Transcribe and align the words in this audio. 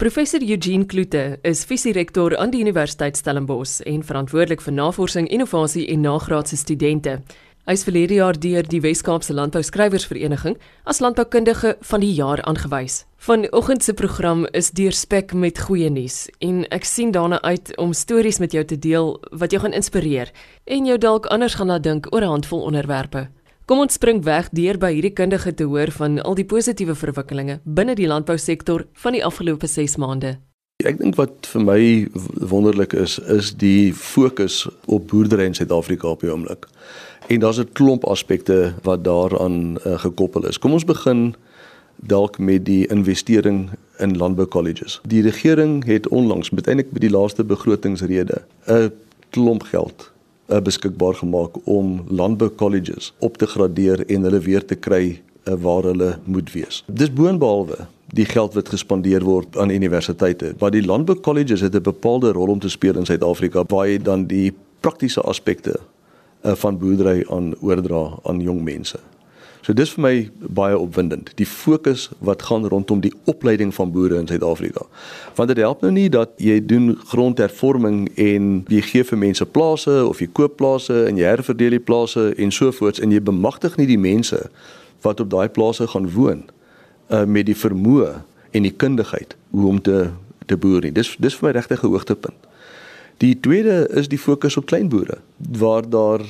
Professor 0.00 0.40
Eugene 0.40 0.86
Kloete 0.86 1.38
is 1.42 1.66
visierektor 1.68 2.32
aan 2.40 2.54
die 2.54 2.62
Universiteit 2.64 3.18
Stellenbosch 3.20 3.82
en 3.84 4.00
verantwoordelik 4.00 4.62
vir 4.64 4.72
navorsing, 4.72 5.26
innovasie 5.28 5.82
en 5.92 6.06
nagraadse 6.06 6.56
studente. 6.56 7.18
Hy 7.68 7.74
is 7.76 7.84
verlede 7.84 8.16
jaar 8.16 8.38
deur 8.40 8.64
die 8.64 8.80
Wes-Kaapse 8.80 9.36
Landbou 9.36 9.60
Skrywersvereniging 9.60 10.56
as 10.88 11.02
landboukundige 11.04 11.74
van 11.90 12.00
die 12.00 12.14
jaar 12.16 12.40
aangewys. 12.48 13.02
Vanoggend 13.20 13.84
se 13.84 13.92
program 13.92 14.46
is 14.56 14.72
deurspek 14.72 15.34
met 15.36 15.60
goeie 15.68 15.92
nuus 15.92 16.30
en 16.40 16.64
ek 16.72 16.88
sien 16.88 17.12
daarna 17.12 17.42
uit 17.44 17.74
om 17.76 17.92
stories 17.92 18.40
met 18.40 18.56
jou 18.56 18.64
te 18.64 18.80
deel 18.80 19.18
wat 19.36 19.52
jou 19.52 19.60
gaan 19.60 19.76
inspireer 19.76 20.32
en 20.64 20.88
jou 20.88 20.96
dalk 20.96 21.28
anders 21.28 21.60
gaan 21.60 21.68
laat 21.74 21.84
dink 21.84 22.08
oor 22.08 22.24
'n 22.24 22.40
handvol 22.40 22.64
onderwerpe. 22.72 23.28
Kom 23.70 23.78
ons 23.78 23.94
spring 23.94 24.18
weg 24.26 24.48
deur 24.50 24.80
by 24.82 24.88
hierdie 24.96 25.12
kundige 25.14 25.52
te 25.54 25.62
hoor 25.70 25.92
van 25.94 26.16
al 26.26 26.34
die 26.34 26.44
positiewe 26.52 26.96
verwikkelinge 26.98 27.60
binne 27.78 27.94
die 27.94 28.08
landbousektor 28.10 28.82
van 29.04 29.14
die 29.14 29.20
afgelope 29.22 29.70
6 29.70 29.94
maande. 30.02 30.32
Ek 30.82 30.98
dink 30.98 31.14
wat 31.14 31.46
vir 31.52 31.62
my 31.68 31.78
wonderlik 32.50 32.96
is, 32.98 33.20
is 33.30 33.52
die 33.62 33.94
fokus 33.94 34.64
op 34.90 35.06
boerdery 35.14 35.46
in 35.46 35.54
Suid-Afrika 35.54 36.10
op 36.10 36.26
die 36.26 36.32
oomblik. 36.34 36.66
En 37.30 37.46
daar's 37.46 37.62
'n 37.62 37.70
klomp 37.78 38.10
aspekte 38.10 38.74
wat 38.82 39.04
daaraan 39.06 39.78
uh, 39.86 39.98
gekoppel 40.02 40.50
is. 40.50 40.58
Kom 40.58 40.72
ons 40.72 40.84
begin 40.84 41.36
dalk 41.94 42.38
met 42.38 42.64
die 42.64 42.90
investering 42.90 43.70
in 43.98 44.16
landbou 44.16 44.48
colleges. 44.48 45.00
Die 45.06 45.22
regering 45.22 45.84
het 45.84 46.08
onlangs 46.08 46.50
met 46.50 46.66
eintlik 46.66 46.90
by 46.90 47.06
die 47.06 47.14
laaste 47.14 47.44
begrotingsrede 47.44 48.42
'n 48.66 48.90
klomp 49.30 49.62
geld 49.62 50.10
uh, 50.50 50.60
beskikbaar 50.60 51.14
gemaak 51.14 51.56
om 51.64 52.04
landbou 52.08 52.50
colleges 52.50 53.12
op 53.18 53.36
te 53.36 53.46
gradeer 53.46 54.04
en 54.06 54.22
hulle 54.22 54.38
weer 54.38 54.64
te 54.64 54.74
kry 54.74 55.20
uh, 55.46 55.54
waar 55.54 55.82
hulle 55.82 56.18
moet 56.24 56.52
wees. 56.52 56.82
Dis 56.86 57.12
boonbehalwe 57.12 57.86
die 58.10 58.26
geld 58.26 58.54
wat 58.58 58.68
gespandeer 58.68 59.22
word 59.22 59.56
aan 59.56 59.70
universiteite, 59.70 60.54
maar 60.58 60.72
die 60.74 60.82
landbou 60.82 61.20
colleges 61.20 61.60
het 61.60 61.74
'n 61.74 61.82
bepaalde 61.82 62.32
rol 62.32 62.48
om 62.48 62.58
te 62.58 62.68
speel 62.68 62.96
in 62.96 63.06
Suid-Afrika 63.06 63.64
waar 63.68 63.88
jy 63.88 63.98
dan 63.98 64.26
die 64.26 64.52
praktiese 64.80 65.20
aspekte 65.20 65.78
uh, 66.42 66.54
van 66.54 66.78
boerdery 66.78 67.24
aan 67.28 67.54
oordra 67.60 68.18
aan 68.22 68.40
jong 68.40 68.62
mense. 68.62 68.98
So 69.70 69.76
dis 69.78 69.92
vir 69.94 70.02
my 70.02 70.14
baie 70.50 70.74
opwindend. 70.74 71.28
Die 71.38 71.46
fokus 71.46 72.08
wat 72.26 72.40
gaan 72.42 72.64
rondom 72.66 73.04
die 73.04 73.12
opleiding 73.30 73.70
van 73.70 73.92
boere 73.94 74.16
in 74.18 74.26
Suid-Afrika. 74.26 74.82
Want 75.38 75.52
dit 75.52 75.60
help 75.62 75.84
nou 75.86 75.92
nie 75.94 76.08
dat 76.10 76.32
jy 76.42 76.56
doen 76.58 76.96
grondhervorming 77.12 78.08
en 78.18 78.48
jy 78.66 78.80
gee 78.88 79.06
vir 79.06 79.20
mense 79.22 79.46
plase 79.46 79.94
of 80.08 80.18
jy 80.18 80.26
koop 80.34 80.56
plase 80.58 81.04
en 81.06 81.20
jy 81.22 81.30
herverdeel 81.30 81.76
die 81.76 81.82
plase 81.86 82.32
en 82.34 82.50
so 82.50 82.74
voorts 82.74 82.98
en 82.98 83.14
jy 83.14 83.22
bemagtig 83.22 83.78
nie 83.78 83.86
die 83.86 84.00
mense 84.10 84.42
wat 85.06 85.22
op 85.22 85.30
daai 85.30 85.46
plase 85.54 85.86
gaan 85.94 86.10
woon 86.18 86.42
uh, 87.14 87.22
met 87.22 87.46
die 87.46 87.54
vermoë 87.54 88.10
en 88.50 88.66
die 88.66 88.74
kundigheid 88.74 89.38
hoe 89.54 89.70
om 89.70 89.78
te 89.78 90.08
te 90.50 90.58
boer 90.58 90.82
nie. 90.82 90.90
Dis 90.90 91.14
dis 91.22 91.38
vir 91.38 91.46
my 91.46 91.58
regtig 91.60 91.86
'n 91.86 91.94
hoogtepunt. 91.94 92.49
Die 93.20 93.34
tweede 93.40 93.84
is 94.00 94.06
die 94.08 94.18
fokus 94.18 94.56
op 94.56 94.70
kleinboere 94.70 95.18
waar 95.60 95.84
daar 95.88 96.22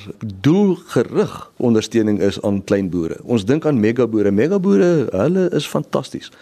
doelgerig 0.43 1.53
ondersteuning 1.57 2.19
is 2.21 2.41
aan 2.43 2.65
kleinboere. 2.65 3.21
Ons 3.23 3.45
dink 3.47 3.67
aan 3.67 3.79
megaboere. 3.79 4.31
Megaboere, 4.31 5.07
hulle 5.15 5.45
is 5.55 5.69
fantasties. 5.71 6.33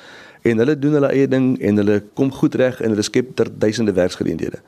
En 0.48 0.56
hulle 0.62 0.78
doen 0.78 0.96
hulle 0.96 1.12
eie 1.12 1.28
ding 1.28 1.50
en 1.60 1.82
hulle 1.82 1.98
kom 2.16 2.32
goed 2.32 2.56
reg 2.56 2.80
en 2.80 2.96
hulle 2.96 3.04
skep 3.04 3.34
ter 3.36 3.52
duisende 3.58 3.92
werksgeleenthede. 3.92 4.62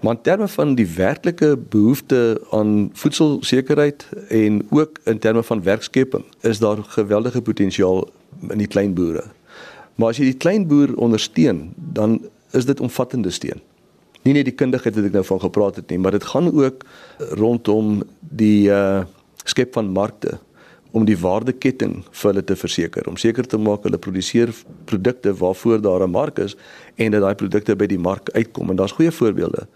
Maar 0.00 0.14
in 0.14 0.22
terme 0.22 0.48
van 0.54 0.78
die 0.78 0.86
werklike 0.94 1.56
behoefte 1.74 2.40
aan 2.54 2.90
voedselsekerheid 2.92 4.06
en 4.28 4.62
ook 4.70 5.00
in 5.10 5.18
terme 5.18 5.42
van 5.42 5.62
werkskeping, 5.62 6.24
is 6.40 6.62
daar 6.62 6.84
geweldige 6.94 7.42
potensiaal 7.42 8.04
in 8.50 8.62
die 8.62 8.70
kleinboere. 8.70 9.24
Maar 9.96 10.14
as 10.14 10.22
jy 10.22 10.30
die 10.30 10.42
kleinboer 10.42 10.94
ondersteun, 10.94 11.72
dan 11.74 12.20
is 12.54 12.68
dit 12.68 12.80
omvattende 12.80 13.34
steun 13.34 13.58
nie 14.26 14.34
net 14.36 14.48
die 14.48 14.56
kundigheid 14.56 14.96
wat 14.98 15.08
ek 15.08 15.14
nou 15.16 15.24
van 15.24 15.40
gepraat 15.40 15.76
het 15.80 15.90
nie, 15.90 15.98
maar 16.02 16.16
dit 16.16 16.24
gaan 16.24 16.50
ook 16.50 16.84
rondom 17.38 18.02
die 18.20 18.68
uh 18.70 19.04
skep 19.46 19.76
van 19.78 19.92
markte 19.94 20.40
om 20.96 21.04
die 21.06 21.18
waardeketting 21.20 22.00
vir 22.10 22.30
hulle 22.30 22.42
te 22.42 22.56
verseker, 22.56 23.06
om 23.06 23.18
seker 23.20 23.46
te 23.46 23.58
maak 23.60 23.84
hulle 23.86 24.00
produseer 24.00 24.50
produkte 24.90 25.34
waarvoor 25.38 25.80
daar 25.84 26.02
'n 26.06 26.10
mark 26.10 26.38
is 26.38 26.56
en 26.96 27.10
dat 27.12 27.22
daai 27.22 27.34
produkte 27.34 27.76
by 27.76 27.86
die 27.86 27.98
mark 27.98 28.30
uitkom 28.34 28.70
en 28.70 28.76
daar's 28.76 28.96
goeie 28.96 29.10
voorbeelde 29.10 29.66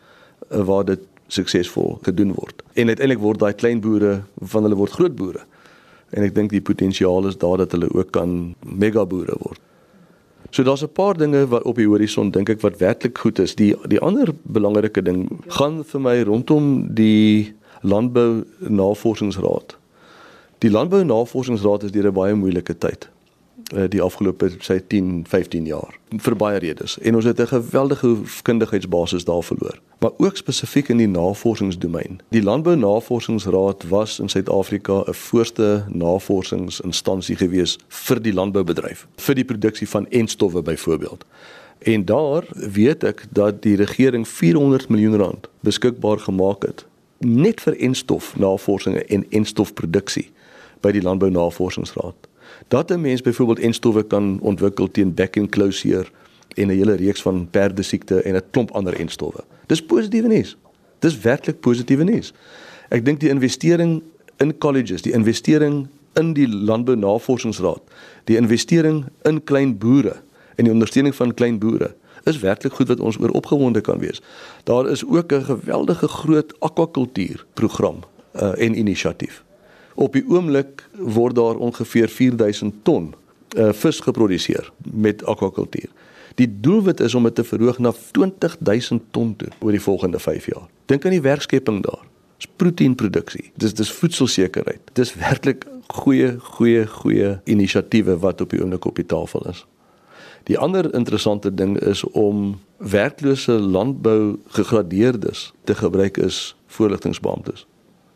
uh, 0.50 0.65
waar 0.65 0.84
dit 0.84 1.00
suksesvol 1.28 1.99
gedoen 2.03 2.33
word. 2.33 2.62
En 2.75 2.87
uiteindelik 2.89 3.22
word 3.22 3.39
daai 3.39 3.53
klein 3.53 3.81
boere 3.81 4.22
van 4.41 4.62
hulle 4.62 4.75
word 4.75 4.91
groot 4.91 5.16
boere. 5.16 5.44
En 6.10 6.22
ek 6.22 6.34
dink 6.34 6.50
die 6.50 6.60
potensiaal 6.60 7.27
is 7.27 7.39
daar 7.39 7.56
dat 7.56 7.72
hulle 7.72 7.94
ook 7.94 8.10
kan 8.10 8.55
mega 8.65 9.06
boere 9.06 9.37
word. 9.39 9.50
So 10.50 10.62
daar's 10.62 10.83
'n 10.83 10.93
paar 10.93 11.16
dinge 11.16 11.47
wat 11.47 11.62
op 11.62 11.77
die 11.77 11.87
horison 11.87 12.31
dink 12.31 12.49
ek 12.49 12.61
wat 12.61 12.78
werklik 12.78 13.19
goed 13.19 13.38
is. 13.38 13.55
Die 13.55 13.75
die 13.88 14.00
ander 14.00 14.28
belangrike 14.43 15.03
ding 15.03 15.28
gaan 15.49 15.84
vir 15.84 16.00
my 16.00 16.22
rondom 16.22 16.94
die 16.94 17.55
Landbou 17.83 18.44
Navorsingsraad. 18.59 19.77
Die 20.59 20.71
Landbou 20.71 21.05
Navorsingsraad 21.05 21.83
is 21.83 21.93
deur 21.93 22.06
'n 22.06 22.15
baie 22.15 22.34
moeilike 22.34 22.78
tyd. 22.78 23.09
Eh, 23.75 23.84
die 23.88 24.03
afgelope 24.03 24.50
sê 24.58 24.81
10, 24.86 25.25
15 25.28 25.64
jaar. 25.64 25.98
Vir 26.16 26.36
baie 26.36 26.58
redes. 26.58 26.98
En 26.98 27.14
ons 27.14 27.25
het 27.25 27.41
'n 27.41 27.47
geweldige 27.47 28.16
kundigheidsbasis 28.42 29.25
daar 29.25 29.42
verloor. 29.42 29.81
Maar 29.98 30.10
ook 30.16 30.36
spesifiek 30.36 30.88
in 30.88 30.97
die 30.97 31.08
navorsingsdomein. 31.08 32.20
Die 32.28 32.42
Landbou 32.42 32.76
Navorsingsraad 32.76 33.88
was 33.88 34.19
in 34.19 34.28
Suid-Afrika 34.28 35.04
'n 35.06 35.14
voorste 35.14 35.84
navorsingsinstansie 35.88 37.36
gewees 37.36 37.78
vir 37.88 38.22
die 38.22 38.32
landboubedryf, 38.32 39.06
vir 39.16 39.34
die 39.34 39.44
produksie 39.44 39.88
van 39.88 40.09
enstowwe 40.09 40.62
byvoorbeeld. 40.62 41.25
En 41.78 42.04
daar 42.04 42.44
weet 42.54 43.04
ek 43.04 43.26
dat 43.30 43.62
die 43.62 43.76
regering 43.76 44.28
400 44.28 44.88
miljoen 44.88 45.16
rand 45.16 45.48
beskikbaar 45.60 46.19
gemaak 46.19 46.62
het 46.62 46.86
net 47.19 47.60
vir 47.60 47.76
enstof 47.76 48.36
navorsing 48.36 48.97
en 48.97 49.30
enstofproduksie 49.30 50.30
by 50.80 50.91
die 50.91 51.03
Landbou 51.03 51.30
Navorsingsraad 51.30 52.29
dat 52.69 52.91
'n 52.91 53.00
mens 53.00 53.22
byvoorbeeld 53.22 53.59
enstowwe 53.59 54.03
kan 54.03 54.38
ontwikkel 54.41 54.91
teen 54.91 55.15
back 55.15 55.37
and 55.37 55.48
closure 55.50 56.06
en 56.54 56.66
'n 56.66 56.76
hele 56.76 56.94
reeks 56.94 57.22
van 57.22 57.48
perdesiekte 57.50 58.22
en 58.22 58.34
'n 58.34 58.43
klomp 58.50 58.71
ander 58.71 58.94
enstowwe. 58.94 59.44
Dis 59.66 59.82
positiewe 59.82 60.28
nuus. 60.28 60.56
Dis 60.98 61.21
werklik 61.21 61.60
positiewe 61.60 62.04
nuus. 62.04 62.32
Ek 62.88 63.04
dink 63.04 63.21
die 63.21 63.28
investering 63.28 64.03
in 64.37 64.59
colleges, 64.59 65.03
die 65.03 65.12
investering 65.12 65.88
in 66.12 66.32
die 66.32 66.48
landbou 66.48 66.97
navorsingsraad, 66.97 67.82
die 68.25 68.37
investering 68.37 69.04
in 69.22 69.44
klein 69.44 69.78
boere 69.78 70.16
en 70.54 70.65
die 70.65 70.72
ondersteuning 70.72 71.15
van 71.15 71.34
klein 71.34 71.59
boere 71.59 71.94
is 72.22 72.38
werklik 72.38 72.72
goed 72.72 72.88
wat 72.88 73.00
ons 73.00 73.19
oor 73.19 73.31
opgewonde 73.31 73.81
kan 73.81 73.98
wees. 73.98 74.21
Daar 74.65 74.88
is 74.88 75.04
ook 75.04 75.32
'n 75.32 75.44
geweldige 75.44 76.09
groot 76.09 76.60
akwakultuur 76.60 77.47
program 77.54 77.98
uh, 78.34 78.53
en 78.59 78.75
inisiatief. 78.78 79.44
Op 80.00 80.12
die 80.16 80.25
oomblik 80.28 80.87
word 80.97 81.34
daar 81.37 81.56
ongeveer 81.61 82.09
4000 82.09 82.75
ton 82.83 83.11
uh, 83.56 83.72
vis 83.72 84.00
geproduseer 84.00 84.72
met 84.93 85.25
akwakultuur. 85.25 85.91
Die 86.34 86.49
doelwit 86.61 87.00
is 87.00 87.15
om 87.15 87.27
dit 87.28 87.34
te 87.34 87.44
verhoog 87.44 87.78
na 87.78 87.93
20000 88.12 89.03
ton 89.10 89.34
toe 89.37 89.49
oor 89.59 89.77
die 89.77 89.83
volgende 89.83 90.19
5 90.19 90.47
jaar. 90.47 90.69
Dink 90.87 91.05
aan 91.05 91.16
die 91.16 91.21
werkskepping 91.21 91.83
daar. 91.84 92.06
Dis 92.37 92.49
proteïenproduksie. 92.56 93.50
Dis 93.60 93.75
dis 93.77 93.93
voedselsekerheid. 93.93 94.81
Dis 94.97 95.12
werklik 95.21 95.66
goeie 95.93 96.33
goeie 96.39 96.87
goeie 96.87 97.34
inisiatiewe 97.44 98.16
wat 98.25 98.41
op 98.41 98.56
die 98.56 98.62
oomblik 98.62 98.89
op 98.89 98.97
die 98.97 99.06
tafel 99.06 99.44
is. 99.53 99.66
Die 100.49 100.59
ander 100.59 100.89
interessante 100.94 101.53
ding 101.55 101.77
is 101.81 102.05
om 102.05 102.56
werklose 102.77 103.53
landbou 103.53 104.39
gegradeerdes 104.56 105.50
te 105.65 105.75
gebruik 105.75 106.22
as 106.25 106.56
voorligtingbeamptes. 106.66 107.66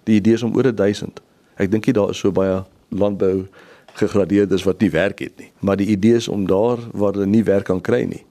Die 0.08 0.16
idee 0.16 0.40
is 0.40 0.42
om 0.42 0.56
oor 0.56 0.72
1000 0.74 1.20
Ek 1.56 1.70
dink 1.70 1.86
nie 1.86 1.94
daar 1.94 2.10
is 2.10 2.18
so 2.18 2.32
baie 2.34 2.62
landbou 2.88 3.46
gegradeerdes 3.94 4.64
wat 4.66 4.80
nie 4.82 4.90
werk 4.90 5.18
het 5.18 5.36
nie. 5.38 5.50
Maar 5.60 5.76
die 5.76 5.86
idee 5.86 6.18
is 6.18 6.28
om 6.28 6.46
daar 6.46 6.78
waar 6.92 7.12
hulle 7.12 7.26
nie 7.26 7.44
werk 7.44 7.68
kan 7.70 7.80
kry 7.80 8.02
nie, 8.10 8.24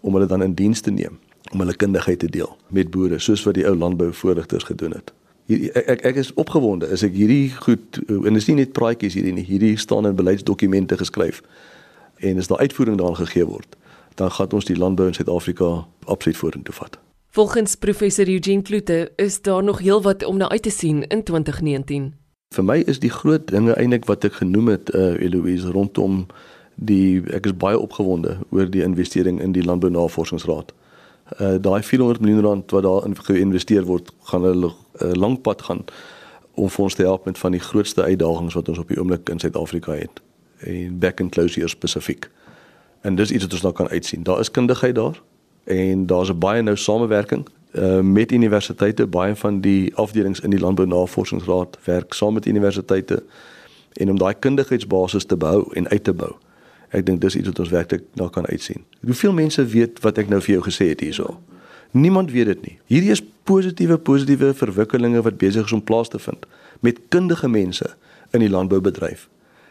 om 0.00 0.14
hulle 0.14 0.26
dan 0.30 0.42
in 0.42 0.54
diens 0.54 0.80
te 0.80 0.90
neem, 0.90 1.18
om 1.52 1.64
hulle 1.64 1.74
kundigheid 1.74 2.18
te 2.18 2.30
deel 2.30 2.56
met 2.68 2.90
boere, 2.90 3.18
soos 3.18 3.42
wat 3.46 3.58
die 3.58 3.66
ou 3.66 3.74
landbouvoorligters 3.76 4.68
gedoen 4.70 4.94
het. 4.94 5.12
Hier, 5.50 5.66
ek 5.74 6.04
ek 6.06 6.20
is 6.22 6.30
opgewonde, 6.38 6.86
is 6.94 7.02
ek 7.02 7.16
hierdie 7.16 7.50
goed 7.56 7.98
en 8.06 8.38
dis 8.38 8.46
nie 8.52 8.60
net 8.62 8.74
praatjies 8.76 9.16
hierdie 9.18 9.34
nie, 9.34 9.46
hierdie 9.46 9.74
staan 9.80 10.06
in 10.06 10.14
beleidsdokumente 10.14 10.98
geskryf 11.00 11.42
en 12.22 12.38
as 12.38 12.50
daar 12.52 12.62
uitvoering 12.62 13.00
daaraan 13.00 13.18
gegee 13.18 13.46
word, 13.48 13.74
dan 14.20 14.30
gaan 14.30 14.54
ons 14.54 14.68
die 14.68 14.78
landbou 14.78 15.08
in 15.10 15.16
Suid-Afrika 15.16 15.70
absoluut 16.04 16.38
vorentoe 16.38 16.74
vat. 16.76 16.98
Volgens 17.34 17.74
professor 17.74 18.28
Eugene 18.28 18.62
Kloete 18.62 19.12
is 19.16 19.42
daar 19.42 19.64
nog 19.64 19.78
heelwat 19.78 20.24
om 20.24 20.36
na 20.36 20.48
uit 20.48 20.62
te 20.62 20.70
sien 20.70 21.06
in 21.06 21.22
2019. 21.22 22.19
Vir 22.50 22.64
my 22.66 22.80
is 22.90 22.98
die 22.98 23.12
groot 23.14 23.44
dinge 23.46 23.76
eintlik 23.78 24.08
wat 24.10 24.24
ek 24.26 24.40
genoem 24.40 24.72
het 24.72 24.88
uh 24.98 25.12
Eloise 25.22 25.70
rondom 25.70 26.24
die 26.74 27.20
ek 27.30 27.44
is 27.46 27.54
baie 27.54 27.78
opgewonde 27.78 28.32
oor 28.50 28.66
die 28.66 28.82
investering 28.82 29.38
in 29.38 29.52
die 29.54 29.62
Landbou 29.62 29.86
Navorsingsraad. 29.94 30.72
Uh 31.36 31.52
daai 31.62 31.78
400 31.86 32.18
miljoen 32.18 32.42
rand 32.48 32.74
wat 32.74 32.82
daar 32.82 33.06
in 33.06 33.14
geïnvesteer 33.14 33.86
word, 33.86 34.10
gaan 34.32 34.42
'n 34.42 34.64
uh, 34.64 35.12
lang 35.14 35.38
pad 35.46 35.62
gaan 35.62 35.84
om 36.58 36.66
vir 36.68 36.82
ons 36.88 36.94
te 36.94 37.06
help 37.06 37.30
met 37.30 37.38
van 37.38 37.52
die 37.52 37.62
grootste 37.62 38.02
uitdagings 38.02 38.58
wat 38.58 38.68
ons 38.68 38.82
op 38.82 38.88
die 38.88 38.98
oomblik 38.98 39.30
in 39.30 39.38
Suid-Afrika 39.38 39.92
het. 39.92 40.20
En 40.58 40.98
back 40.98 41.20
and 41.20 41.30
closure 41.30 41.68
spesifiek. 41.68 42.30
En 43.00 43.14
dis 43.14 43.30
iets 43.30 43.44
wat 43.44 43.52
ons 43.52 43.62
nou 43.62 43.74
kan 43.74 43.88
uitsien. 43.88 44.22
Daar 44.22 44.40
is 44.40 44.50
kundigheid 44.50 44.94
daar 44.94 45.22
en 45.64 46.06
daar's 46.06 46.30
'n 46.30 46.38
baie 46.38 46.62
nou 46.62 46.76
samewerking 46.76 47.46
uh, 47.72 48.00
met 48.00 48.32
universiteite. 48.32 49.06
Baie 49.06 49.36
van 49.36 49.60
die 49.60 49.94
afdelings 49.94 50.40
in 50.40 50.50
die 50.50 50.60
Landbounavorsingsraad 50.60 51.78
werk 51.84 52.14
saam 52.14 52.34
met 52.34 52.46
universiteite 52.46 53.22
en 53.92 54.10
om 54.10 54.18
daai 54.18 54.34
kundigheidsbasis 54.38 55.24
te 55.24 55.36
bou 55.36 55.72
en 55.74 55.88
uit 55.88 56.04
te 56.04 56.12
bou. 56.12 56.34
Ek 56.90 57.06
dink 57.06 57.20
dis 57.22 57.36
iets 57.36 57.50
wat 57.50 57.58
ons 57.58 57.70
werklik 57.70 58.06
na 58.18 58.28
kan 58.28 58.46
uitsien. 58.46 58.84
Hoeveel 59.06 59.32
mense 59.32 59.64
weet 59.64 60.00
wat 60.02 60.18
ek 60.18 60.30
nou 60.30 60.40
vir 60.42 60.56
jou 60.56 60.62
gesê 60.66 60.90
het 60.90 61.00
hierso? 61.00 61.38
Niemand 61.90 62.30
weet 62.30 62.46
dit 62.46 62.62
nie. 62.62 62.76
Hierdie 62.86 63.10
is 63.14 63.22
positiewe 63.46 63.98
positiewe 63.98 64.54
verwikkelinge 64.54 65.22
wat 65.26 65.38
besig 65.38 65.66
is 65.66 65.74
om 65.74 65.82
plaas 65.82 66.08
te 66.08 66.18
vind 66.18 66.46
met 66.80 67.00
kundige 67.08 67.48
mense 67.48 67.94
in 68.30 68.40
die 68.40 68.50
landboubedryf. 68.50 69.28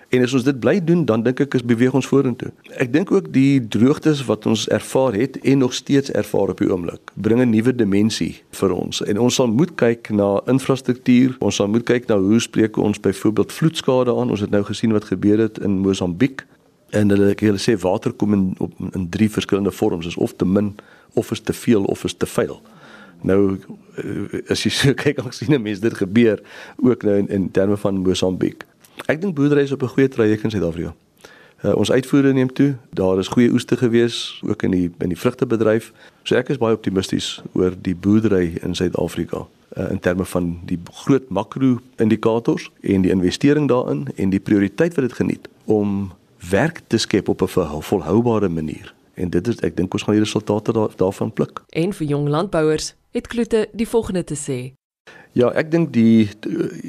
En 0.09 0.23
as 0.25 0.33
ons 0.33 0.43
dit 0.43 0.59
bly 0.59 0.79
doen, 0.81 1.03
dan 1.05 1.21
dink 1.21 1.41
ek 1.43 1.53
is 1.59 1.63
beweeg 1.65 1.93
ons 1.93 2.07
vorentoe. 2.09 2.49
Ek 2.81 2.89
dink 2.93 3.11
ook 3.13 3.27
die 3.33 3.59
droogtes 3.61 4.23
wat 4.25 4.47
ons 4.49 4.65
ervaar 4.73 5.13
het 5.13 5.37
en 5.45 5.61
nog 5.61 5.75
steeds 5.77 6.09
ervaar 6.17 6.55
op 6.55 6.63
die 6.63 6.69
oomblik, 6.71 7.11
bring 7.13 7.41
'n 7.41 7.49
nuwe 7.49 7.75
dimensie 7.75 8.41
vir 8.51 8.73
ons. 8.73 9.03
En 9.05 9.19
ons 9.19 9.35
sal 9.35 9.47
moet 9.47 9.75
kyk 9.75 10.09
na 10.09 10.41
infrastruktuur. 10.45 11.35
Ons 11.39 11.55
sal 11.55 11.67
moet 11.67 11.85
kyk 11.85 12.07
na 12.07 12.17
hoe 12.17 12.39
spreek 12.39 12.77
ons 12.77 12.99
byvoorbeeld 12.99 13.53
vloedskade 13.53 14.15
aan. 14.15 14.29
Ons 14.29 14.39
het 14.39 14.49
nou 14.49 14.63
gesien 14.63 14.91
wat 14.91 15.03
gebeur 15.03 15.37
het 15.37 15.59
in 15.59 15.79
Mosambiek. 15.79 16.45
En 16.89 17.09
hulle 17.09 17.35
hulle 17.37 17.61
sê 17.61 17.77
water 17.77 18.11
kom 18.11 18.33
in 18.33 18.55
op 18.57 18.71
in 18.93 19.09
drie 19.09 19.29
verskillende 19.29 19.71
vorms, 19.71 20.05
is 20.07 20.17
of 20.17 20.33
te 20.35 20.45
min, 20.45 20.75
of 21.13 21.31
is 21.31 21.39
te 21.39 21.53
veel 21.53 21.83
of 21.83 22.03
is 22.03 22.13
te 22.13 22.25
veel. 22.25 22.61
Nou 23.21 23.57
eh, 23.95 24.49
as 24.49 24.63
jy 24.63 24.71
so 24.71 24.93
kyk, 25.03 25.19
ek 25.19 25.33
sien 25.33 25.53
'n 25.53 25.61
mens 25.61 25.79
dit 25.79 25.93
gebeur 25.93 26.41
ook 26.77 27.03
nou 27.03 27.17
in, 27.17 27.29
in 27.29 27.51
terme 27.51 27.77
van 27.77 27.97
Mosambiek. 27.97 28.65
Ek 29.05 29.21
dink 29.21 29.35
boerdery 29.35 29.61
is 29.61 29.71
op 29.71 29.81
'n 29.83 29.87
goeie 29.87 30.07
traject 30.07 30.43
in 30.43 30.51
Suid-Afrika. 30.51 30.95
Uh, 31.63 31.75
ons 31.75 31.91
uitvoere 31.91 32.33
neem 32.33 32.53
toe. 32.53 32.75
Daar 32.89 33.19
is 33.19 33.27
goeie 33.27 33.51
oeste 33.51 33.77
gewees 33.77 34.41
ook 34.47 34.63
in 34.63 34.71
die 34.71 34.91
in 34.99 35.07
die 35.07 35.17
vrugtebedryf. 35.17 35.91
So 36.23 36.35
ek 36.35 36.49
is 36.49 36.57
baie 36.57 36.75
optimisties 36.75 37.41
oor 37.53 37.73
die 37.81 37.95
boerdery 37.95 38.59
in 38.63 38.75
Suid-Afrika 38.75 39.47
uh, 39.77 39.89
in 39.89 39.99
terme 39.99 40.25
van 40.25 40.59
die 40.65 40.79
groot 40.91 41.29
makro-indikators 41.29 42.69
en 42.81 43.01
die 43.01 43.11
investering 43.11 43.67
daarin 43.67 44.07
en 44.15 44.29
die 44.29 44.39
prioriteit 44.39 44.95
wat 44.95 45.07
dit 45.09 45.13
geniet 45.13 45.49
om 45.65 46.11
werk 46.49 46.81
te 46.87 46.97
skep 46.97 47.27
op 47.27 47.41
'n 47.41 47.81
volhoubare 47.81 48.49
manier. 48.49 48.93
En 49.13 49.29
dit 49.29 49.47
is 49.47 49.59
ek 49.59 49.75
dink 49.75 49.93
ons 49.93 50.03
gaan 50.03 50.13
die 50.15 50.23
resultate 50.23 50.71
daar, 50.73 50.89
daarvan 50.95 51.33
pluk. 51.33 51.63
En 51.69 51.93
vir 51.93 52.07
jong 52.07 52.27
landbouers 52.27 52.95
het 53.11 53.27
Kloete 53.27 53.67
die 53.73 53.87
volgende 53.87 54.23
te 54.23 54.35
sê. 54.35 54.78
Ja, 55.37 55.51
ek 55.53 55.69
dink 55.71 55.91
die 55.93 56.29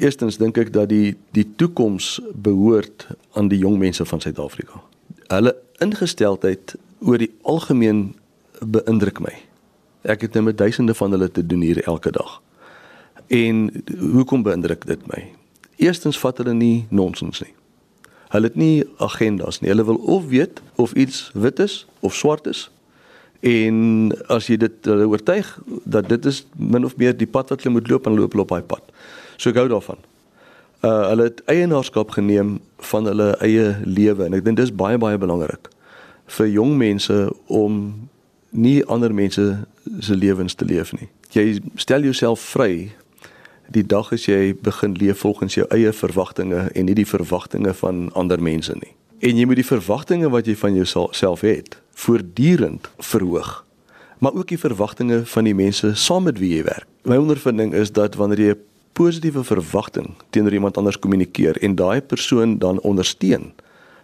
eerstens 0.01 0.39
dink 0.41 0.57
ek 0.57 0.71
dat 0.73 0.89
die 0.89 1.13
die 1.35 1.45
toekoms 1.61 2.15
behoort 2.33 3.05
aan 3.37 3.51
die 3.51 3.59
jong 3.61 3.77
mense 3.77 4.05
van 4.05 4.21
Suid-Afrika. 4.21 4.81
Hulle 5.29 5.53
ingesteldheid 5.83 6.73
oor 7.05 7.21
die 7.21 7.29
algemeen 7.45 8.15
beïndruk 8.61 9.21
my. 9.21 9.35
Ek 10.09 10.25
het 10.25 10.33
nou 10.33 10.47
met 10.49 10.57
duisende 10.57 10.97
van 10.97 11.13
hulle 11.13 11.29
te 11.29 11.45
doen 11.45 11.61
hier 11.61 11.83
elke 11.85 12.11
dag. 12.11 12.39
En 13.29 13.69
hoekom 13.99 14.43
beïndruk 14.43 14.87
dit 14.89 15.05
my? 15.13 15.27
Eerstens 15.77 16.19
vat 16.19 16.41
hulle 16.41 16.57
nie 16.57 16.87
nonsens 16.89 17.43
nie. 17.45 17.53
Hulle 18.33 18.49
het 18.49 18.57
nie 18.57 18.83
agendas 18.97 19.61
nie. 19.61 19.69
Hulle 19.69 19.85
wil 19.85 20.01
of 20.01 20.27
weet 20.33 20.61
of 20.81 20.93
iets 20.97 21.29
wit 21.33 21.59
is 21.61 21.85
of 22.01 22.17
swart 22.17 22.49
is 22.49 22.69
En 23.41 24.11
as 24.29 24.47
jy 24.47 24.57
dit 24.61 24.85
hulle 24.85 25.07
oortuig 25.09 25.49
dat 25.83 26.09
dit 26.09 26.25
is 26.29 26.43
min 26.53 26.85
of 26.85 26.95
meer 27.01 27.17
die 27.17 27.29
pad 27.29 27.49
wat 27.49 27.63
hulle 27.63 27.79
moet 27.79 27.89
loop 27.89 28.05
en 28.05 28.15
loop 28.17 28.37
op 28.37 28.53
daai 28.53 28.61
pad. 28.61 28.83
So 29.37 29.49
ek 29.49 29.57
hou 29.57 29.67
daarvan. 29.71 29.97
Uh 30.85 31.09
hulle 31.09 31.29
het 31.29 31.41
eienaarskap 31.49 32.13
geneem 32.17 32.59
van 32.91 33.09
hulle 33.09 33.33
eie 33.41 33.75
lewe 33.85 34.25
en 34.25 34.37
ek 34.37 34.45
dink 34.45 34.61
dis 34.61 34.73
baie 34.73 34.97
baie 35.01 35.17
belangrik 35.17 35.69
vir 36.31 36.47
jong 36.47 36.77
mense 36.77 37.17
om 37.51 37.81
nie 38.51 38.79
ander 38.85 39.13
mense 39.13 39.45
se 39.99 40.15
lewens 40.15 40.55
te 40.55 40.65
leef 40.65 40.93
nie. 40.93 41.09
Jy 41.31 41.59
stel 41.75 42.05
jouself 42.07 42.43
vry 42.53 42.91
die 43.71 43.83
dag 43.87 44.11
as 44.13 44.27
jy 44.27 44.53
begin 44.53 44.95
leef 44.99 45.23
volgens 45.23 45.55
jou 45.55 45.65
eie 45.71 45.91
verwagtinge 45.95 46.67
en 46.75 46.85
nie 46.87 46.95
die 46.95 47.07
verwagtinge 47.07 47.73
van 47.81 48.09
ander 48.13 48.41
mense 48.43 48.75
nie. 48.79 48.93
En 49.21 49.37
jy 49.37 49.45
moet 49.47 49.61
die 49.61 49.67
verwagtinge 49.67 50.31
wat 50.33 50.49
jy 50.49 50.55
van 50.59 50.75
jouself 50.75 51.45
het 51.47 51.80
voortdurend 51.93 52.89
verhoog. 52.97 53.65
Maar 54.17 54.33
ook 54.33 54.47
die 54.47 54.59
verwagtinge 54.59 55.25
van 55.25 55.43
die 55.43 55.55
mense 55.55 55.95
saam 55.95 56.23
met 56.23 56.39
wie 56.39 56.55
jy 56.55 56.63
werk. 56.63 56.85
My 57.03 57.17
ondervinding 57.17 57.73
is 57.73 57.91
dat 57.91 58.15
wanneer 58.15 58.39
jy 58.39 58.53
'n 58.53 58.61
positiewe 58.93 59.43
verwagting 59.43 60.13
teenoor 60.29 60.53
iemand 60.53 60.77
anders 60.77 60.99
kommunikeer 60.99 61.57
en 61.57 61.75
daai 61.75 62.01
persoon 62.01 62.57
dan 62.57 62.79
ondersteun, 62.79 63.53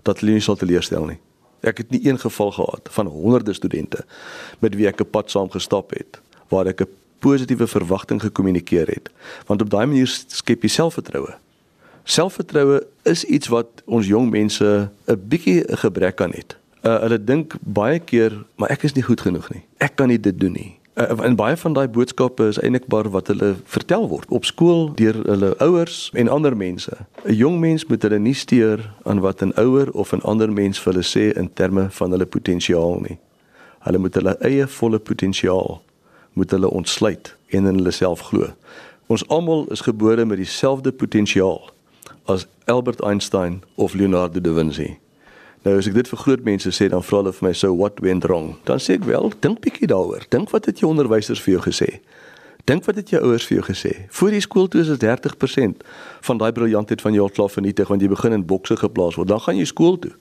dat 0.02 0.20
hulle 0.20 0.32
nie 0.32 0.42
sal 0.42 0.56
teleurstel 0.56 1.06
nie. 1.06 1.20
Ek 1.62 1.78
het 1.78 1.90
nie 1.90 2.08
een 2.08 2.20
geval 2.20 2.52
gehad 2.52 2.90
van 2.92 3.06
honderde 3.06 3.54
studente 3.54 4.06
met 4.60 4.76
wie 4.76 4.88
ek 4.88 5.02
'n 5.02 5.10
pad 5.10 5.32
saam 5.32 5.50
gestap 5.50 5.90
het 5.92 6.22
waar 6.50 6.68
ek 6.68 6.82
'n 6.82 6.88
positiewe 7.20 7.68
verwagting 7.68 8.22
gekommunikeer 8.22 8.88
het, 8.88 9.10
want 9.46 9.62
op 9.62 9.70
daai 9.70 9.86
manier 9.86 10.08
skep 10.28 10.62
jy 10.62 10.70
selfvertroue. 10.70 11.36
Selfvertroue 12.04 12.88
is 13.04 13.24
iets 13.24 13.48
wat 13.48 13.68
ons 13.86 14.08
jong 14.08 14.30
mense 14.30 14.90
'n 15.08 15.22
bietjie 15.28 15.64
'n 15.64 15.78
gebrek 15.78 16.22
aan 16.22 16.32
het 16.32 16.58
uh, 16.84 17.00
hulle 17.06 17.24
dink 17.24 17.56
baie 17.62 18.00
keer 18.00 18.46
maar 18.56 18.70
ek 18.70 18.84
is 18.84 18.94
nie 18.94 19.06
goed 19.06 19.22
genoeg 19.22 19.50
nie. 19.54 19.64
Ek 19.78 19.96
kan 19.96 20.08
nie 20.08 20.20
dit 20.20 20.40
doen 20.40 20.54
nie. 20.54 20.78
Uh, 20.98 21.14
en 21.22 21.36
baie 21.38 21.58
van 21.58 21.74
daai 21.74 21.88
boodskappe 21.88 22.48
is 22.50 22.58
eintlik 22.58 22.88
maar 22.90 23.10
wat 23.14 23.28
hulle 23.30 23.56
vertel 23.70 24.08
word 24.10 24.30
op 24.34 24.46
skool 24.50 24.88
deur 24.98 25.20
hulle 25.30 25.54
ouers 25.62 26.10
en 26.14 26.30
ander 26.30 26.58
mense. 26.58 26.94
'n 27.26 27.34
Jong 27.34 27.60
mens 27.60 27.86
moet 27.86 28.02
hulle 28.02 28.20
nie 28.20 28.34
steur 28.34 28.82
aan 29.04 29.20
wat 29.22 29.42
'n 29.42 29.54
ouer 29.56 29.92
of 29.94 30.14
'n 30.14 30.26
ander 30.26 30.52
mens 30.52 30.80
vir 30.80 30.94
hulle 30.94 31.06
sê 31.06 31.38
in 31.38 31.54
terme 31.54 31.88
van 31.90 32.12
hulle 32.12 32.26
potensiaal 32.26 33.00
nie. 33.00 33.18
Hulle 33.80 33.98
moet 33.98 34.14
hulle 34.14 34.38
eie 34.42 34.68
volle 34.68 35.00
potensiaal 35.00 35.82
moet 36.34 36.52
hulle 36.52 36.70
ontsluit 36.70 37.36
en 37.50 37.66
in 37.66 37.76
hulle 37.76 37.92
self 37.92 38.20
glo. 38.20 38.54
Ons 39.08 39.28
almal 39.28 39.66
is 39.72 39.82
gebore 39.82 40.26
met 40.26 40.38
dieselfde 40.38 40.92
potensiaal 40.92 41.70
as 42.26 42.48
Albert 42.66 43.02
Einstein 43.02 43.62
of 43.76 43.94
Leonardo 43.94 44.40
da 44.40 44.54
Vinci. 44.54 44.98
Nou 45.68 45.74
as 45.82 45.88
ek 45.90 45.98
dit 45.98 46.08
vir 46.08 46.20
groot 46.22 46.44
mense 46.48 46.72
sê, 46.72 46.86
dan 46.88 47.04
vra 47.04 47.20
hulle 47.20 47.34
vir 47.36 47.44
my 47.44 47.52
so 47.58 47.74
what 47.76 47.98
went 48.00 48.24
wrong. 48.30 48.54
Dan 48.64 48.80
sê 48.80 48.96
ek 48.96 49.04
wel, 49.04 49.26
dink 49.44 49.60
bietjie 49.66 49.90
daaroor. 49.92 50.24
Dink 50.32 50.54
wat 50.54 50.70
het 50.70 50.80
jou 50.80 50.88
onderwysers 50.94 51.42
vir 51.44 51.58
jou 51.58 51.64
gesê? 51.66 51.90
Dink 52.72 52.86
wat 52.88 53.02
het 53.02 53.12
jou 53.12 53.20
ouers 53.20 53.44
vir 53.50 53.58
jou 53.58 53.66
gesê? 53.68 53.92
Voor 54.16 54.32
die 54.32 54.40
skool 54.44 54.70
toe 54.72 54.80
is 54.86 54.94
dit 54.94 55.04
30% 55.04 55.84
van 56.30 56.40
daai 56.40 56.54
briljantheid 56.56 57.04
van 57.04 57.18
jou 57.18 57.28
klaar 57.36 57.52
vernietig 57.52 57.92
want 57.92 58.06
jy 58.06 58.08
begin 58.14 58.38
in 58.38 58.46
bokse 58.48 58.78
geplaas 58.80 59.18
word. 59.20 59.28
Dan 59.28 59.44
gaan 59.44 59.60
jy 59.60 59.66
skool 59.68 60.00
toe. 60.06 60.14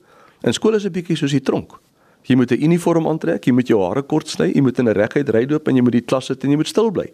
En 0.43 0.55
skool 0.55 0.75
is 0.75 0.85
'n 0.85 0.91
bietjie 0.91 1.15
soos 1.15 1.31
die 1.31 1.43
tronk. 1.43 1.79
Jy 2.27 2.35
moet 2.35 2.51
'n 2.51 2.63
uniform 2.63 3.07
aantrek, 3.07 3.47
jy 3.47 3.53
moet 3.53 3.67
jou 3.67 3.79
hare 3.87 4.03
kort 4.03 4.27
sny, 4.27 4.51
jy 4.51 4.61
moet 4.61 4.79
in 4.79 4.89
'n 4.89 4.99
reguit 4.99 5.29
ry 5.29 5.45
loop 5.47 5.67
en 5.67 5.75
jy 5.75 5.81
moet 5.81 5.93
die 5.93 6.05
klas 6.05 6.25
sit 6.25 6.43
en 6.43 6.49
jy 6.49 6.57
moet 6.57 6.67
stil 6.67 6.91
bly. 6.91 7.07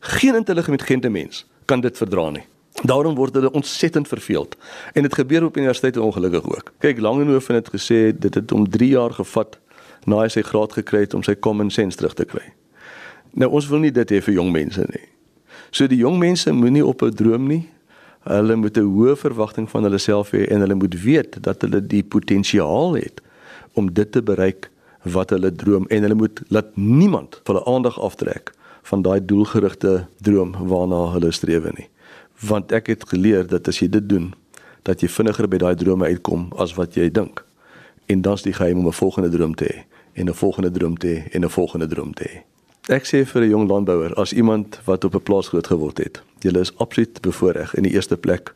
Geen 0.00 0.34
intelligente 0.34 1.10
mens 1.10 1.44
kan 1.66 1.80
dit 1.80 1.96
verdra 1.96 2.30
nie. 2.30 2.44
Daarom 2.82 3.14
word 3.14 3.34
hulle 3.34 3.50
ontsettend 3.52 4.08
verveeld. 4.08 4.56
En 4.92 5.02
dit 5.02 5.14
gebeur 5.14 5.44
op 5.44 5.56
universiteite 5.56 6.02
ongelukkig 6.02 6.44
ook. 6.44 6.72
Kyk, 6.78 7.00
Langehoven 7.00 7.54
het 7.54 7.68
gesê 7.68 8.18
dit 8.18 8.34
het 8.34 8.50
hom 8.50 8.68
3 8.68 8.90
jaar 8.90 9.12
gevat 9.12 9.58
na 10.04 10.22
hy 10.22 10.28
sy 10.32 10.42
graad 10.42 10.72
gekry 10.72 11.04
het 11.04 11.14
om 11.14 11.22
sy 11.22 11.34
common 11.36 11.70
sense 11.70 11.96
terug 11.96 12.14
te 12.16 12.24
kry. 12.24 12.52
Nou 13.36 13.50
ons 13.50 13.68
wil 13.68 13.84
nie 13.84 13.92
dit 13.92 14.10
hê 14.10 14.22
vir 14.24 14.34
jong 14.34 14.48
mense 14.52 14.86
nie. 14.88 15.04
So 15.70 15.86
die 15.86 16.00
jong 16.00 16.18
mense 16.18 16.52
moenie 16.52 16.86
op 16.86 17.02
'n 17.02 17.14
droom 17.14 17.46
nie. 17.46 17.68
Hulle 18.24 18.56
moet 18.56 18.76
'n 18.76 18.88
hoë 18.96 19.16
verwagting 19.16 19.70
van 19.70 19.82
hulle 19.82 19.98
self 19.98 20.30
hê 20.30 20.48
en 20.48 20.60
hulle 20.60 20.74
moet 20.74 21.02
weet 21.02 21.42
dat 21.42 21.62
hulle 21.62 21.86
die 21.86 22.02
potensiaal 22.02 22.94
het 22.94 23.20
om 23.74 23.92
dit 23.92 24.12
te 24.12 24.22
bereik 24.22 24.70
wat 25.02 25.30
hulle 25.30 25.52
droom 25.52 25.86
en 25.88 26.02
hulle 26.02 26.14
moet 26.14 26.40
laat 26.48 26.76
niemand 26.76 27.40
hulle 27.44 27.64
aandag 27.64 28.00
aftrek 28.00 28.52
van 28.82 29.02
daai 29.02 29.24
doelgerigte 29.24 30.06
droom 30.20 30.52
waarna 30.66 31.12
hulle 31.12 31.30
streef 31.30 31.64
nie 31.76 31.88
want 32.40 32.72
ek 32.72 32.86
het 32.86 33.08
geleer 33.08 33.46
dat 33.46 33.68
as 33.68 33.78
jy 33.78 33.88
dit 33.88 34.08
doen 34.08 34.34
dat 34.82 35.00
jy 35.00 35.08
vinniger 35.08 35.48
by 35.48 35.58
daai 35.60 35.74
drome 35.76 36.06
uitkom 36.06 36.48
as 36.56 36.72
wat 36.74 36.94
jy 36.96 37.10
dink. 37.12 37.44
En 38.08 38.22
dan's 38.22 38.42
die 38.42 38.52
geheim 38.52 38.78
om 38.78 38.86
'n 38.86 38.92
volgende 38.92 39.28
droom 39.28 39.54
te 39.54 39.64
hê 39.64 39.84
en 40.14 40.28
'n 40.28 40.34
volgende 40.34 40.70
droom 40.70 40.96
te 40.96 41.06
hê 41.06 41.34
en 41.34 41.44
'n 41.44 41.48
volgende 41.48 41.86
droom 41.86 42.14
te 42.14 42.24
hê. 42.24 42.36
Ek 42.88 43.04
sê 43.04 43.26
vir 43.26 43.42
'n 43.42 43.50
jong 43.50 43.68
landbouer 43.68 44.14
as 44.14 44.32
iemand 44.32 44.80
wat 44.84 45.04
op 45.04 45.14
'n 45.14 45.22
plaas 45.22 45.48
groot 45.48 45.66
geword 45.66 45.98
het 45.98 46.22
jy 46.40 46.52
is 46.60 46.72
absoluut 46.76 47.20
bevoordeel 47.20 47.74
in 47.76 47.84
die 47.84 47.92
eerste 47.92 48.16
plek 48.16 48.54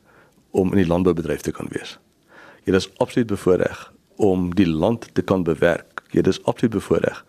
om 0.50 0.72
in 0.72 0.80
die 0.80 0.88
landboubedryf 0.88 1.40
te 1.44 1.52
kan 1.52 1.68
wees. 1.70 1.98
Jy 2.64 2.74
is 2.74 2.88
absoluut 3.02 3.28
bevoordeel 3.28 3.90
om 4.16 4.54
die 4.54 4.68
land 4.68 5.08
te 5.12 5.22
kan 5.22 5.42
bewerk. 5.44 6.02
Jy 6.14 6.24
is 6.28 6.40
absoluut 6.44 6.72
bevoordeel 6.78 7.20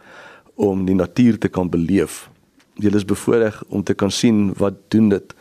om 0.55 0.85
die 0.85 0.95
natuur 0.95 1.37
te 1.37 1.49
kan 1.49 1.69
beleef. 1.69 2.29
Jy 2.79 2.93
is 2.95 3.05
bevoordeel 3.05 3.65
om 3.67 3.83
te 3.83 3.93
kan 3.93 4.11
sien 4.11 4.53
wat 4.59 4.79
doen 4.93 5.09
dit 5.09 5.35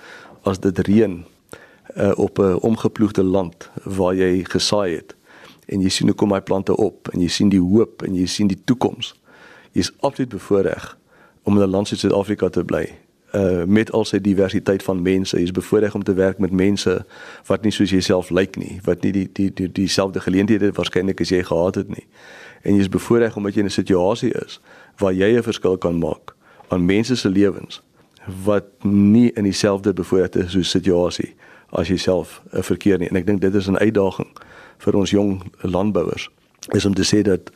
as 0.45 0.61
dit 0.61 0.79
reën 0.79 1.25
uh, 1.97 2.13
op 2.15 2.39
'n 2.39 2.59
omgeploegde 2.61 3.23
land 3.23 3.71
waar 3.85 4.15
jy 4.15 4.45
gesaai 4.45 4.95
het 4.95 5.17
en 5.67 5.81
jy 5.81 5.89
sien 5.89 6.07
hoe 6.07 6.17
kom 6.17 6.29
my 6.29 6.41
plante 6.41 6.77
op 6.77 7.09
en 7.09 7.21
jy 7.21 7.29
sien 7.29 7.49
die 7.49 7.61
hoop 7.61 8.03
en 8.03 8.15
jy 8.15 8.27
sien 8.27 8.47
die 8.47 8.61
toekoms. 8.65 9.15
Jy's 9.73 9.93
absoluut 10.01 10.29
bevoordeel 10.29 10.85
om 11.43 11.57
in 11.57 11.63
'n 11.63 11.71
land 11.71 11.89
soos 11.89 12.01
Suid-Afrika 12.01 12.49
te 12.49 12.65
bly. 12.65 12.89
Uh 13.35 13.65
met 13.65 13.93
al 13.93 14.05
sy 14.05 14.21
diversiteit 14.21 14.83
van 14.83 15.03
mense, 15.03 15.39
jy's 15.39 15.51
bevoordeel 15.51 15.91
om 15.93 16.03
te 16.03 16.15
werk 16.15 16.39
met 16.39 16.51
mense 16.51 17.07
wat 17.47 17.63
nie 17.63 17.73
soos 17.73 17.91
jouself 17.91 18.31
lyk 18.31 18.57
nie, 18.57 18.81
wat 18.85 19.03
nie 19.03 19.13
die 19.13 19.29
die 19.33 19.53
die 19.55 19.73
dieselfde 19.73 20.21
geleenthede 20.21 20.73
waarskynlik 20.73 21.21
as 21.21 21.29
jy 21.29 21.43
gehad 21.43 21.75
het 21.75 21.89
nie. 21.89 22.07
en 22.65 22.77
jy's 22.77 22.89
bevoordeel 22.89 23.33
omdat 23.37 23.55
jy 23.55 23.61
in 23.61 23.67
'n 23.67 23.71
situasie 23.71 24.33
is 24.45 24.61
waar 24.97 25.13
jy 25.13 25.37
'n 25.37 25.43
verskil 25.43 25.79
kan 25.79 25.99
maak 25.99 26.35
aan 26.69 26.85
mense 26.85 27.17
se 27.17 27.29
lewens 27.29 27.83
wat 28.45 28.65
nie 28.85 29.31
in 29.33 29.45
dieselfde 29.45 29.93
bevoordeelde 29.93 30.51
so 30.51 30.63
situasie 30.63 31.35
as 31.69 31.89
jouself 31.89 32.43
verkeer 32.51 32.99
nie 32.99 33.09
en 33.09 33.17
ek 33.17 33.27
dink 33.27 33.41
dit 33.41 33.55
is 33.55 33.69
'n 33.69 33.77
uitdaging 33.77 34.31
vir 34.79 34.97
ons 34.97 35.11
jong 35.11 35.43
landbouers 35.63 36.31
is 36.73 36.85
om 36.85 36.95
te 36.95 37.05
sê 37.05 37.23
dat 37.23 37.51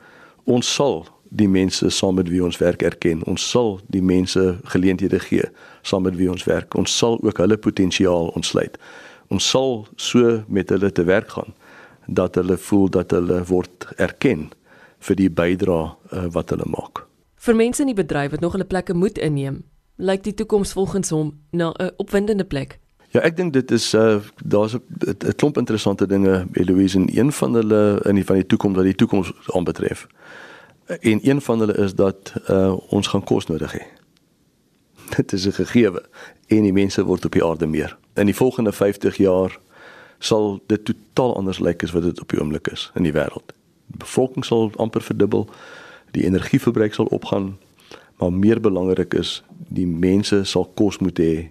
ons 0.45 0.75
sal 0.75 1.07
die 1.29 1.49
mense 1.49 1.91
saam 1.91 2.15
met 2.15 2.29
wie 2.29 2.43
ons 2.45 2.59
werk 2.59 2.83
erken. 2.83 3.25
Ons 3.29 3.45
sal 3.51 3.79
die 3.93 4.03
mense 4.03 4.59
geleenthede 4.73 5.21
gee 5.21 5.45
saam 5.83 6.03
met 6.03 6.17
wie 6.17 6.31
ons 6.31 6.45
werk. 6.45 6.75
Ons 6.75 6.97
sal 6.97 7.19
ook 7.23 7.39
hulle 7.39 7.57
potensiaal 7.57 8.33
ontsluit. 8.37 8.79
Ons 9.29 9.49
sal 9.51 9.87
so 9.97 10.43
met 10.49 10.69
hulle 10.73 10.93
te 10.93 11.05
werk 11.05 11.31
gaan 11.37 11.55
dat 12.07 12.35
hulle 12.41 12.57
voel 12.57 12.89
dat 12.89 13.11
hulle 13.13 13.43
word 13.45 13.89
erken 13.97 14.49
vir 15.05 15.17
die 15.17 15.29
bydrae 15.31 15.85
uh, 15.85 16.25
wat 16.33 16.51
hulle 16.51 16.65
maak. 16.73 17.05
Vir 17.37 17.55
mense 17.55 17.85
in 17.85 17.93
die 17.93 17.99
bedryf 17.99 18.33
wat 18.33 18.41
nog 18.41 18.57
hulle 18.57 18.67
plekke 18.67 18.97
moet 18.97 19.19
inneem, 19.21 19.61
lyk 19.99 20.23
die 20.25 20.35
toekoms 20.35 20.73
volgens 20.73 21.11
hom 21.11 21.33
na 21.51 21.73
'n 21.77 21.91
opwindende 21.97 22.45
plek. 22.45 22.79
Ja, 23.11 23.21
ek 23.21 23.37
dink 23.37 23.53
dit 23.53 23.71
is 23.71 23.95
uh 23.95 24.21
daar's 24.45 24.75
'n 24.75 25.35
klomp 25.37 25.57
interessante 25.57 26.07
dinge 26.07 26.47
Eloise 26.53 26.99
en 26.99 27.19
een 27.19 27.33
van 27.33 27.55
hulle 27.55 28.01
in 28.05 28.15
die 28.15 28.25
van 28.25 28.37
die 28.37 28.47
toekoms 28.47 28.77
wat 28.77 28.85
die 28.85 28.95
toekoms 28.95 29.33
aanbetref. 29.47 30.07
En 30.87 31.21
een 31.23 31.41
van 31.41 31.59
hulle 31.59 31.77
is 31.77 31.95
dat 31.95 32.33
uh 32.51 32.77
ons 32.89 33.07
gaan 33.07 33.25
kos 33.25 33.47
nodig 33.47 33.73
hê. 33.73 33.83
Dit 35.17 35.33
is 35.33 35.47
'n 35.47 35.53
gegewe 35.53 36.03
en 36.47 36.63
die 36.63 36.73
mense 36.73 37.05
word 37.05 37.25
op 37.25 37.33
die 37.33 37.45
aarde 37.45 37.67
meer. 37.67 37.97
In 38.15 38.27
die 38.27 38.37
volgende 38.37 38.73
50 38.73 39.17
jaar 39.17 39.59
sal 40.19 40.61
dit 40.67 40.85
totaal 40.85 41.37
anders 41.37 41.59
lyk 41.59 41.83
as 41.83 41.91
wat 41.91 42.03
dit 42.03 42.21
op 42.21 42.29
die 42.29 42.41
oomblik 42.41 42.67
is 42.67 42.91
in 42.95 43.03
die 43.03 43.13
wêreld. 43.13 43.53
Die 43.87 43.99
bevolking 43.99 44.45
sal 44.45 44.73
amper 44.77 45.03
verdubbel, 45.03 45.49
die 46.11 46.25
energieverbruik 46.25 46.95
sal 46.95 47.05
opgaan, 47.05 47.57
maar 48.19 48.33
meer 48.33 48.61
belangrik 48.61 49.15
is 49.15 49.43
die 49.69 49.87
mense 49.87 50.45
sal 50.45 50.71
kos 50.75 50.99
moet 50.99 51.19
hê 51.19 51.51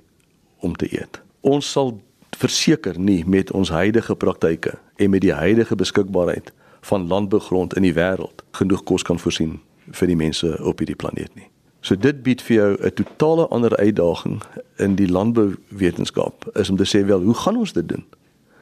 om 0.60 0.76
te 0.76 0.90
eet 0.92 1.22
ons 1.42 1.72
sal 1.72 1.96
verseker 2.38 3.00
nie 3.00 3.24
met 3.26 3.52
ons 3.52 3.70
huidige 3.70 4.16
praktyke 4.16 4.78
en 4.96 5.10
met 5.10 5.22
die 5.22 5.34
huidige 5.34 5.76
beskikbaarheid 5.76 6.52
van 6.90 7.08
landbougrond 7.08 7.76
in 7.76 7.86
die 7.88 7.94
wêreld 7.94 8.44
genoeg 8.60 8.84
kos 8.84 9.06
kan 9.08 9.20
voorsien 9.20 9.58
vir 10.00 10.12
die 10.12 10.20
mense 10.20 10.50
op 10.64 10.82
hierdie 10.82 10.98
planeet 11.00 11.34
nie. 11.36 11.48
So 11.82 11.96
dit 11.96 12.22
bied 12.24 12.42
vir 12.42 12.56
jou 12.56 12.72
'n 12.84 12.94
totale 12.94 13.48
ander 13.48 13.78
uitdaging 13.78 14.42
in 14.78 14.96
die 14.96 15.08
landbouwetenskap 15.08 16.50
is 16.56 16.70
om 16.70 16.78
te 16.78 16.86
sê 16.86 17.06
wel, 17.06 17.22
hoe 17.22 17.34
gaan 17.34 17.58
ons 17.58 17.74
dit 17.74 17.88
doen? 17.88 18.06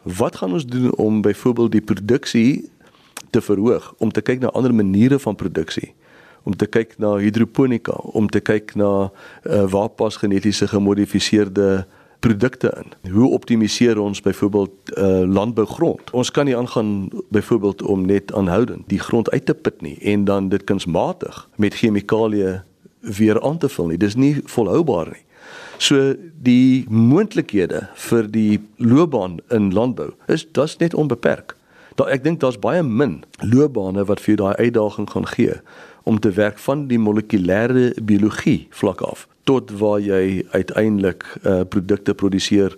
Wat 0.03 0.35
gaan 0.35 0.53
ons 0.53 0.65
doen 0.65 0.95
om 0.95 1.21
byvoorbeeld 1.21 1.71
die 1.71 1.81
produksie 1.81 2.69
te 3.29 3.41
verhoog, 3.41 3.93
om 3.97 4.11
te 4.11 4.21
kyk 4.21 4.39
na 4.39 4.49
ander 4.49 4.73
maniere 4.73 5.19
van 5.19 5.35
produksie, 5.35 5.93
om 6.45 6.55
te 6.55 6.67
kyk 6.69 6.95
na 7.01 7.15
hidroponika, 7.17 7.97
om 8.13 8.29
te 8.29 8.39
kyk 8.39 8.75
na 8.77 9.09
uh, 9.09 9.65
waar 9.73 9.89
pas 9.97 10.17
genetiese 10.21 10.67
gemodifiseerde 10.69 11.85
produkte 12.25 12.71
in. 12.81 13.11
Hoe 13.11 13.29
optimaliseer 13.33 13.99
ons 14.01 14.21
byvoorbeeld 14.21 14.93
uh, 14.97 15.21
landbougrond? 15.25 16.11
Ons 16.11 16.31
kan 16.31 16.45
nie 16.45 16.57
aangaan 16.57 17.09
byvoorbeeld 17.29 17.81
om 17.81 18.05
net 18.05 18.33
aanhoudend 18.33 18.87
die 18.89 18.99
grond 18.99 19.29
uit 19.31 19.45
te 19.45 19.53
put 19.53 19.81
nie 19.81 19.97
en 20.01 20.25
dan 20.25 20.49
dit 20.49 20.63
kunsmatig 20.63 21.43
met 21.61 21.75
chemikalieë 21.75 22.61
weer 22.99 23.41
aan 23.41 23.57
te 23.57 23.69
vul 23.69 23.93
nie. 23.93 24.01
Dis 24.01 24.15
nie 24.15 24.37
volhoubaar 24.45 25.13
nie. 25.13 25.21
So 25.77 26.15
die 26.41 26.85
moontlikhede 26.89 27.87
vir 28.07 28.31
die 28.31 28.61
loopbaan 28.77 29.41
in 29.53 29.73
landbou 29.73 30.13
is 30.31 30.47
das 30.51 30.77
net 30.77 30.93
onbeperk. 30.93 31.55
Daar 31.95 32.09
ek 32.11 32.23
dink 32.23 32.39
daar's 32.41 32.59
baie 32.59 32.83
min 32.83 33.21
loopbane 33.43 34.05
wat 34.07 34.23
vir 34.23 34.39
daai 34.39 34.55
uitdaging 34.55 35.09
gaan 35.11 35.27
gee 35.35 35.59
om 36.05 36.19
te 36.19 36.31
werk 36.31 36.59
van 36.61 36.85
die 36.87 36.99
molekulêre 37.01 37.93
biologie 38.01 38.67
vlak 38.69 39.01
af 39.01 39.25
tot 39.49 39.71
waar 39.79 39.99
jy 40.01 40.45
uiteindelik 40.51 41.25
uh 41.43 41.61
produkte 41.69 42.13
produseer 42.13 42.77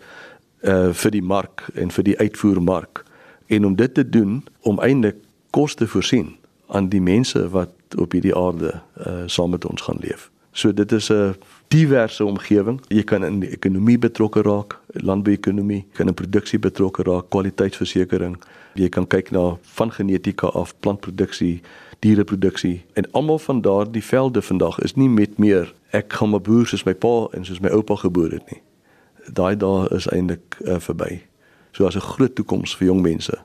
uh 0.63 0.93
vir 0.93 1.11
die 1.11 1.23
mark 1.23 1.67
en 1.75 1.91
vir 1.91 2.03
die 2.03 2.17
uitvoermark 2.17 3.03
en 3.47 3.65
om 3.65 3.75
dit 3.75 3.93
te 3.93 4.03
doen 4.09 4.41
om 4.61 4.79
eintlik 4.79 5.19
kos 5.55 5.75
te 5.75 5.87
voorsien 5.87 6.35
aan 6.67 6.89
die 6.89 7.01
mense 7.01 7.47
wat 7.49 7.71
op 7.97 8.11
hierdie 8.11 8.35
aarde 8.35 8.73
uh 9.07 9.23
saam 9.27 9.55
met 9.55 9.65
ons 9.65 9.81
gaan 9.81 10.03
leef. 10.03 10.29
So 10.57 10.73
dit 10.73 10.91
is 10.91 11.09
'n 11.09 11.35
diverse 11.67 12.25
omgewing. 12.25 12.81
Jy 12.87 13.03
kan 13.03 13.23
in 13.23 13.39
die 13.39 13.49
ekonomie 13.49 13.97
betrokke 13.97 14.41
raak, 14.41 14.79
landbouekonomie, 14.93 15.85
kan 15.93 16.07
in 16.07 16.13
produksie 16.13 16.59
betrokke 16.59 17.03
raak, 17.03 17.29
kwaliteitsversekering. 17.29 18.37
Jy 18.73 18.89
kan 18.89 19.07
kyk 19.07 19.31
na 19.31 19.57
van 19.61 19.91
genetika 19.91 20.47
af 20.47 20.73
plantproduksie, 20.79 21.61
diereproduksie 21.99 22.85
en 22.93 23.11
almal 23.11 23.39
van 23.39 23.61
daardie 23.61 24.03
velde 24.03 24.41
vandag 24.41 24.79
is 24.79 24.95
nie 24.95 25.09
met 25.09 25.37
meer 25.37 25.73
ek 25.91 26.13
gaan 26.13 26.29
maar 26.29 26.41
boer 26.41 26.67
soos 26.67 26.85
my 26.85 26.93
pa 26.93 27.27
en 27.33 27.45
soos 27.45 27.61
my 27.63 27.69
oupa 27.69 27.95
geboor 27.95 28.31
het 28.31 28.51
nie. 28.51 28.61
Daai 29.33 29.55
dae 29.57 29.87
is 29.95 30.07
eintlik 30.07 30.57
uh, 30.65 30.79
verby. 30.79 31.21
So 31.71 31.85
as 31.85 31.95
'n 31.95 32.05
groot 32.13 32.35
toekoms 32.35 32.75
vir 32.75 32.87
jong 32.87 33.01
mense 33.01 33.37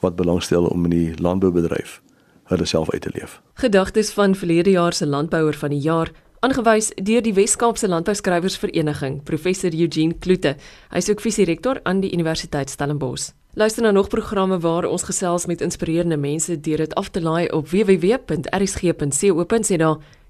wat 0.00 0.16
belangstel 0.16 0.66
om 0.66 0.84
in 0.84 0.90
die 0.90 1.22
landboubedryf 1.22 2.00
hulle 2.44 2.64
self 2.64 2.90
uit 2.90 3.02
te 3.02 3.10
leef. 3.14 3.40
Gedagtes 3.54 4.10
van 4.10 4.34
verlede 4.34 4.70
jaar 4.70 4.92
se 4.92 5.06
landbouer 5.06 5.54
van 5.54 5.70
die 5.70 5.80
jaar 5.80 6.12
aangewys 6.40 6.90
deur 6.94 7.22
die 7.22 7.34
Wes-Kaapse 7.34 7.88
Landbouskrywers-vereniging, 7.88 9.22
professor 9.22 9.70
Eugene 9.70 10.14
Kloete. 10.18 10.56
Hy 10.90 10.96
is 10.96 11.10
ook 11.10 11.20
visierektor 11.20 11.80
aan 11.82 12.00
die 12.00 12.12
Universiteit 12.12 12.70
Stellenbosch. 12.70 13.30
Luister 13.54 13.82
na 13.82 13.90
nog 13.90 14.08
programme 14.08 14.58
waar 14.58 14.84
ons 14.84 15.02
gesels 15.02 15.46
met 15.46 15.60
inspirerende 15.60 16.16
mense 16.16 16.60
deur 16.60 16.76
dit 16.76 16.94
af 16.94 17.08
te 17.08 17.20
laai 17.22 17.48
op 17.48 17.68
www.rsg.co.za 17.68 18.38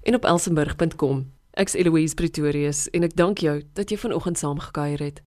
en 0.01 0.15
op 0.15 0.23
elsenburg.com. 0.25 1.31
Ek's 1.51 1.73
Eloise 1.73 2.13
Pretorius 2.13 2.89
en 2.89 3.03
ek 3.07 3.15
dank 3.15 3.37
jou 3.39 3.63
dat 3.73 3.89
jy 3.89 3.97
vanoggend 3.97 4.37
saamgekuier 4.37 4.99
het. 4.99 5.21